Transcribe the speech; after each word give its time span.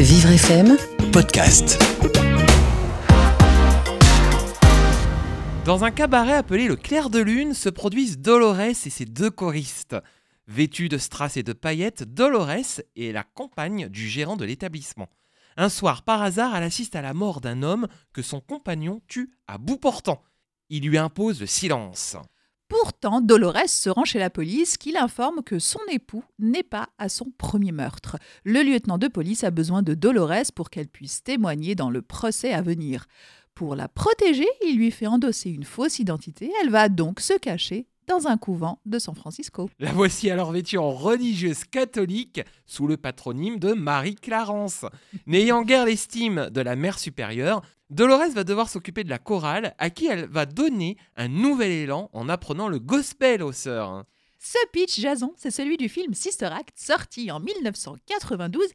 Vivre 0.00 0.30
FM, 0.30 0.76
podcast. 1.12 1.76
Dans 5.64 5.82
un 5.82 5.90
cabaret 5.90 6.34
appelé 6.34 6.68
le 6.68 6.76
Clair 6.76 7.10
de 7.10 7.18
Lune 7.18 7.52
se 7.52 7.68
produisent 7.68 8.20
Dolores 8.20 8.60
et 8.60 8.74
ses 8.74 9.06
deux 9.06 9.30
choristes. 9.30 9.96
Vêtue 10.46 10.88
de 10.88 10.98
strass 10.98 11.36
et 11.36 11.42
de 11.42 11.52
paillettes, 11.52 12.04
Dolores 12.04 12.80
est 12.94 13.12
la 13.12 13.24
compagne 13.24 13.88
du 13.88 14.08
gérant 14.08 14.36
de 14.36 14.44
l'établissement. 14.44 15.08
Un 15.56 15.68
soir, 15.68 16.04
par 16.04 16.22
hasard, 16.22 16.54
elle 16.54 16.62
assiste 16.62 16.94
à 16.94 17.02
la 17.02 17.12
mort 17.12 17.40
d'un 17.40 17.64
homme 17.64 17.88
que 18.12 18.22
son 18.22 18.40
compagnon 18.40 19.02
tue 19.08 19.32
à 19.48 19.58
bout 19.58 19.78
portant. 19.78 20.22
Il 20.68 20.86
lui 20.86 20.96
impose 20.96 21.40
le 21.40 21.46
silence. 21.46 22.16
Pourtant, 22.68 23.22
Dolores 23.22 23.68
se 23.68 23.88
rend 23.88 24.04
chez 24.04 24.18
la 24.18 24.28
police 24.28 24.76
qui 24.76 24.92
l'informe 24.92 25.42
que 25.42 25.58
son 25.58 25.80
époux 25.90 26.22
n'est 26.38 26.62
pas 26.62 26.90
à 26.98 27.08
son 27.08 27.32
premier 27.38 27.72
meurtre. 27.72 28.18
Le 28.44 28.62
lieutenant 28.62 28.98
de 28.98 29.08
police 29.08 29.42
a 29.42 29.50
besoin 29.50 29.82
de 29.82 29.94
Dolores 29.94 30.52
pour 30.54 30.68
qu'elle 30.68 30.88
puisse 30.88 31.22
témoigner 31.22 31.74
dans 31.74 31.88
le 31.88 32.02
procès 32.02 32.52
à 32.52 32.60
venir. 32.60 33.06
Pour 33.54 33.74
la 33.74 33.88
protéger, 33.88 34.46
il 34.66 34.76
lui 34.76 34.90
fait 34.90 35.06
endosser 35.06 35.50
une 35.50 35.64
fausse 35.64 35.98
identité. 35.98 36.52
Elle 36.62 36.70
va 36.70 36.90
donc 36.90 37.20
se 37.20 37.36
cacher 37.38 37.86
dans 38.08 38.26
un 38.26 38.38
couvent 38.38 38.80
de 38.86 38.98
San 38.98 39.14
Francisco. 39.14 39.70
La 39.78 39.92
voici 39.92 40.30
alors 40.30 40.50
vêtue 40.50 40.78
en 40.78 40.90
religieuse 40.90 41.64
catholique 41.64 42.40
sous 42.66 42.86
le 42.86 42.96
patronyme 42.96 43.58
de 43.58 43.74
Marie 43.74 44.14
Clarence. 44.14 44.86
N'ayant 45.26 45.62
guère 45.62 45.84
l'estime 45.84 46.48
de 46.50 46.60
la 46.60 46.74
mère 46.74 46.98
supérieure, 46.98 47.62
Dolores 47.90 48.30
va 48.34 48.44
devoir 48.44 48.68
s'occuper 48.68 49.04
de 49.04 49.10
la 49.10 49.18
chorale 49.18 49.74
à 49.78 49.90
qui 49.90 50.06
elle 50.06 50.26
va 50.26 50.46
donner 50.46 50.96
un 51.16 51.28
nouvel 51.28 51.70
élan 51.70 52.10
en 52.12 52.28
apprenant 52.28 52.68
le 52.68 52.78
gospel 52.78 53.42
aux 53.42 53.52
sœurs. 53.52 54.04
Ce 54.40 54.58
pitch, 54.72 55.00
Jason, 55.00 55.32
c'est 55.36 55.50
celui 55.50 55.76
du 55.76 55.88
film 55.88 56.14
Sister 56.14 56.46
Act, 56.46 56.78
sorti 56.78 57.30
en 57.32 57.40
1992 57.40 58.68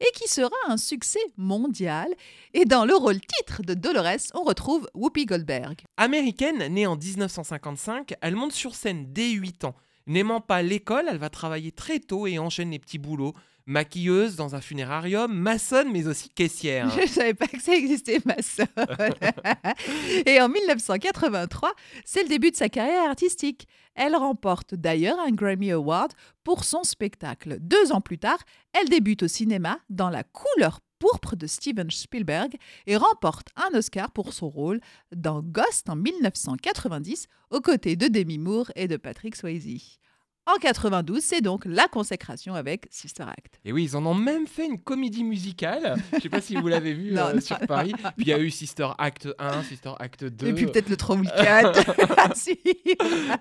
et 0.00 0.10
qui 0.14 0.28
sera 0.28 0.56
un 0.66 0.76
succès 0.76 1.20
mondial. 1.36 2.08
Et 2.52 2.64
dans 2.64 2.84
le 2.84 2.96
rôle 2.96 3.20
titre 3.20 3.62
de 3.62 3.74
Dolores, 3.74 4.32
on 4.34 4.42
retrouve 4.42 4.88
Whoopi 4.92 5.24
Goldberg. 5.24 5.82
Américaine, 5.96 6.66
née 6.66 6.88
en 6.88 6.96
1955, 6.96 8.14
elle 8.20 8.34
monte 8.34 8.52
sur 8.52 8.74
scène 8.74 9.12
dès 9.12 9.30
8 9.30 9.64
ans. 9.64 9.76
N'aimant 10.06 10.40
pas 10.40 10.62
l'école, 10.62 11.06
elle 11.08 11.18
va 11.18 11.30
travailler 11.30 11.70
très 11.70 12.00
tôt 12.00 12.26
et 12.26 12.38
enchaîne 12.40 12.72
les 12.72 12.80
petits 12.80 12.98
boulots. 12.98 13.34
Maquilleuse 13.66 14.36
dans 14.36 14.54
un 14.54 14.60
funérarium, 14.60 15.32
maçonne 15.32 15.90
mais 15.90 16.06
aussi 16.06 16.28
caissière. 16.28 16.90
Je 16.90 17.00
ne 17.00 17.06
savais 17.06 17.34
pas 17.34 17.46
que 17.46 17.60
ça 17.62 17.74
existait, 17.74 18.20
ma 18.26 18.42
sœur. 18.42 18.66
Et 20.26 20.40
en 20.40 20.48
1983, 20.48 21.72
c'est 22.04 22.22
le 22.22 22.28
début 22.28 22.50
de 22.50 22.56
sa 22.56 22.68
carrière 22.68 23.08
artistique. 23.08 23.66
Elle 23.94 24.16
remporte 24.16 24.74
d'ailleurs 24.74 25.18
un 25.18 25.30
Grammy 25.30 25.70
Award 25.70 26.12
pour 26.42 26.64
son 26.64 26.82
spectacle. 26.82 27.56
Deux 27.60 27.92
ans 27.92 28.00
plus 28.00 28.18
tard, 28.18 28.38
elle 28.72 28.88
débute 28.88 29.22
au 29.22 29.28
cinéma 29.28 29.78
dans 29.88 30.10
La 30.10 30.24
couleur 30.24 30.80
pourpre 30.98 31.36
de 31.36 31.46
Steven 31.46 31.90
Spielberg 31.90 32.56
et 32.86 32.96
remporte 32.96 33.48
un 33.56 33.76
Oscar 33.76 34.10
pour 34.10 34.32
son 34.32 34.48
rôle 34.48 34.80
dans 35.14 35.42
Ghost 35.42 35.88
en 35.88 35.96
1990 35.96 37.28
aux 37.50 37.60
côtés 37.60 37.96
de 37.96 38.08
Demi 38.08 38.38
Moore 38.38 38.70
et 38.74 38.88
de 38.88 38.96
Patrick 38.96 39.36
Swayze. 39.36 39.98
En 40.46 40.58
92, 40.58 41.22
c'est 41.22 41.40
donc 41.40 41.62
la 41.64 41.88
consécration 41.88 42.54
avec 42.54 42.86
Sister 42.90 43.22
Act. 43.22 43.58
Et 43.64 43.72
oui, 43.72 43.84
ils 43.84 43.96
en 43.96 44.04
ont 44.04 44.14
même 44.14 44.46
fait 44.46 44.66
une 44.66 44.78
comédie 44.78 45.24
musicale. 45.24 45.96
Je 46.12 46.20
sais 46.20 46.28
pas 46.28 46.42
si 46.42 46.54
vous 46.54 46.68
l'avez 46.68 46.92
vu 46.92 47.12
Non, 47.12 47.28
euh, 47.28 47.34
non, 47.34 47.40
sur 47.40 47.58
non, 47.58 47.66
Paris. 47.66 47.94
Puis 48.16 48.26
il 48.26 48.28
y 48.28 48.32
a 48.34 48.38
eu 48.38 48.50
Sister 48.50 48.88
Act 48.98 49.28
1, 49.38 49.62
Sister 49.62 49.92
Act 49.98 50.24
2. 50.24 50.46
Et 50.46 50.52
puis 50.52 50.66
peut-être 50.66 50.90
le 50.90 50.98
34. 50.98 51.80
Ah, 52.18 52.28
si. 52.34 52.58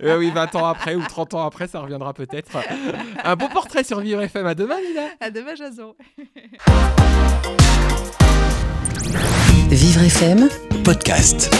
Euh, 0.00 0.16
oui, 0.16 0.30
20 0.30 0.54
ans 0.54 0.66
après 0.66 0.94
ou 0.94 1.02
30 1.02 1.34
ans 1.34 1.44
après, 1.44 1.66
ça 1.66 1.80
reviendra 1.80 2.14
peut-être. 2.14 2.58
Un 3.24 3.34
beau 3.34 3.48
portrait 3.48 3.82
sur 3.82 3.98
Vivre 3.98 4.22
FM. 4.22 4.46
À 4.46 4.54
demain, 4.54 4.80
Lila. 4.80 5.08
À 5.18 5.30
demain, 5.30 5.56
Jason. 5.56 5.96
Vivre 9.70 10.02
FM, 10.02 10.48
Podcast. 10.84 11.50